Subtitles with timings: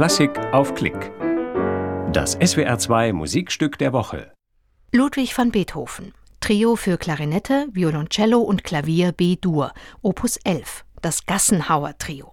[0.00, 1.12] Klassik auf Klick.
[2.10, 4.32] Das SWR2 Musikstück der Woche.
[4.92, 6.14] Ludwig van Beethoven.
[6.40, 12.32] Trio für Klarinette, Violoncello und Klavier B-Dur, Opus 11, das Gassenhauer Trio.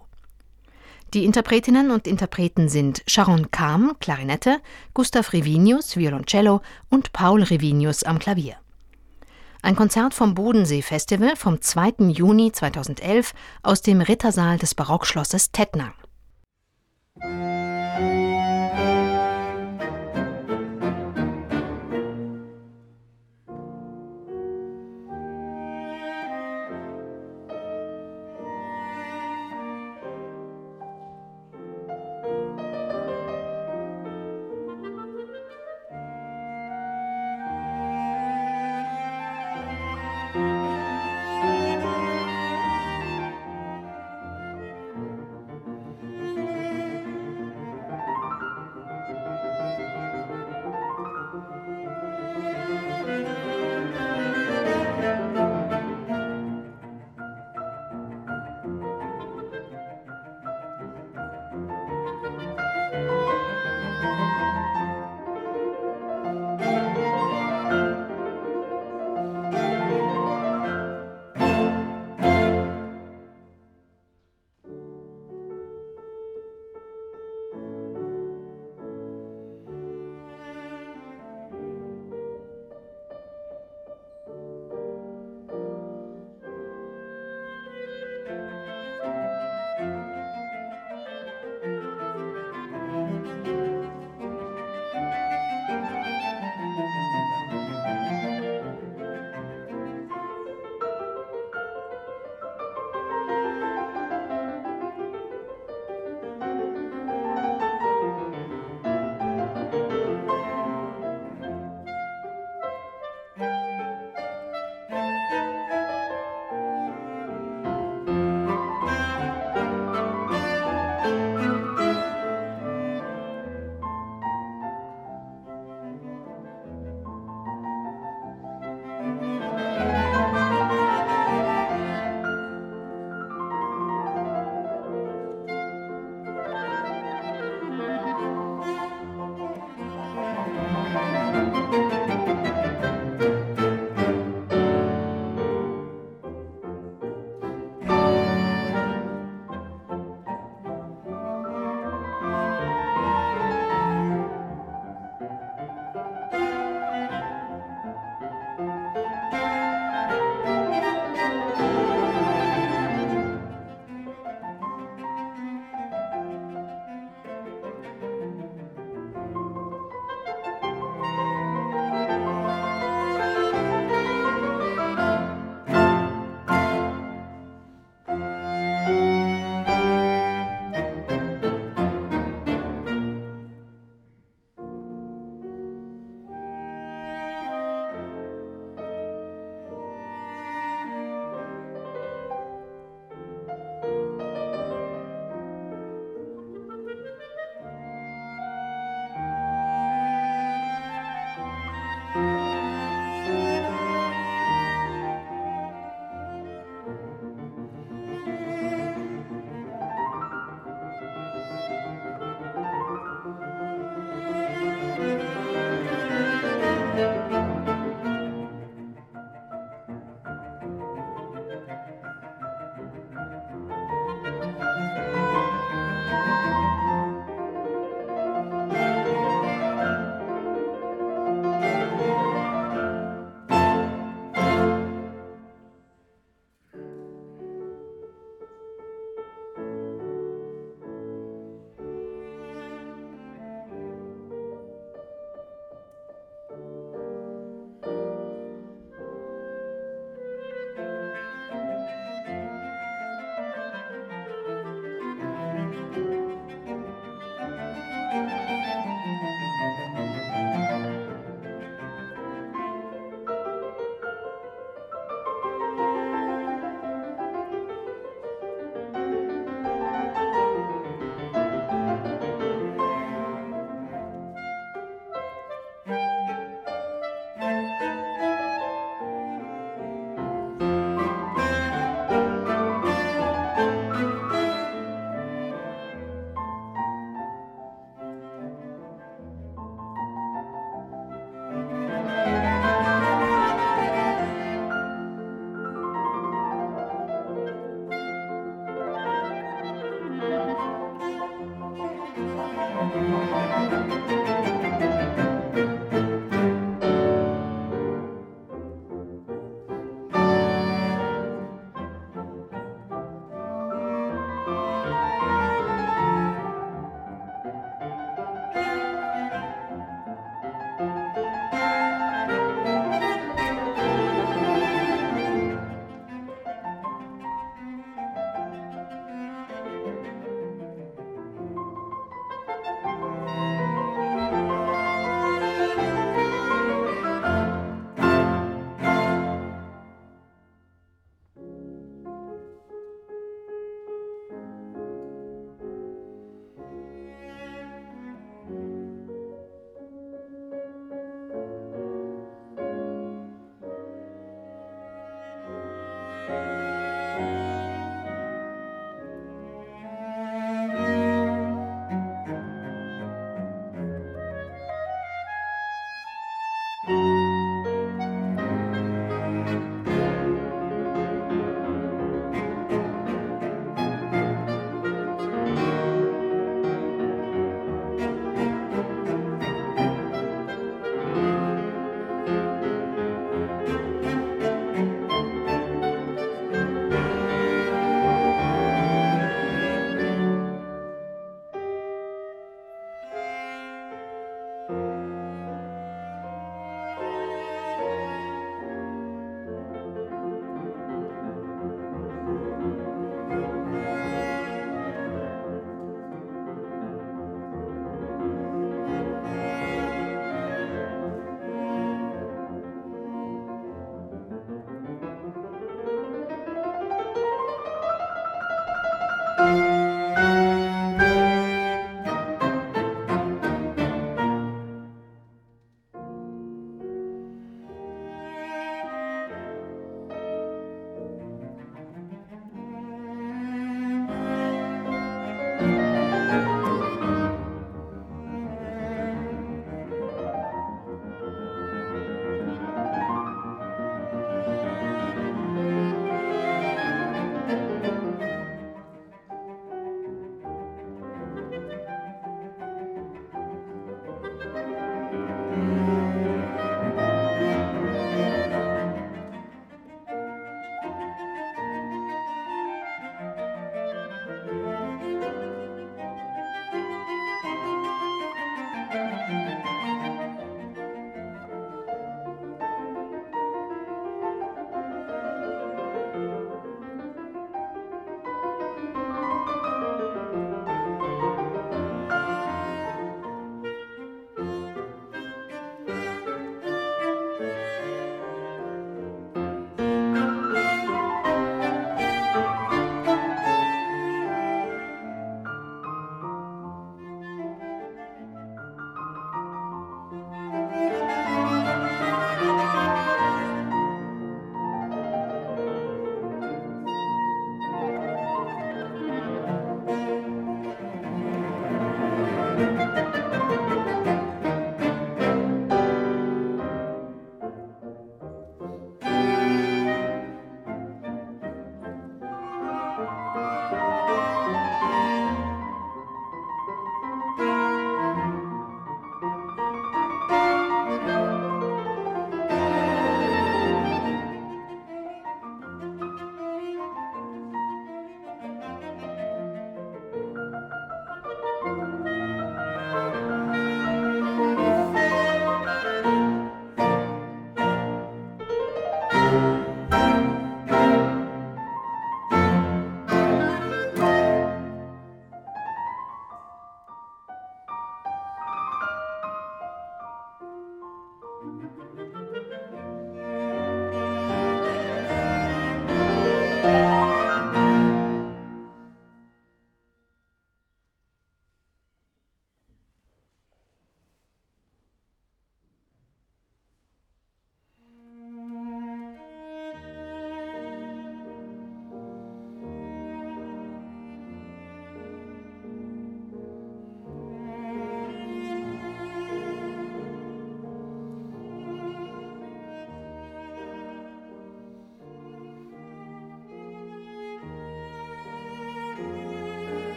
[1.12, 4.60] Die Interpretinnen und Interpreten sind Sharon Kam, Klarinette,
[4.94, 8.56] Gustav Rivinius, Violoncello und Paul Rivinius am Klavier.
[9.60, 12.12] Ein Konzert vom Bodensee Festival vom 2.
[12.12, 15.92] Juni 2011 aus dem Rittersaal des Barockschlosses Tettnang.
[17.20, 17.67] Música